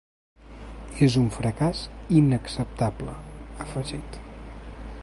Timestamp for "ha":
3.53-3.69